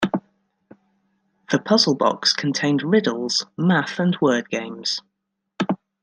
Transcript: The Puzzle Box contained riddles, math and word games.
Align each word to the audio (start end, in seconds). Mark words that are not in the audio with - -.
The 1.51 1.59
Puzzle 1.59 1.93
Box 1.93 2.33
contained 2.33 2.81
riddles, 2.81 3.45
math 3.55 3.99
and 3.99 4.17
word 4.19 4.49
games. 4.49 5.03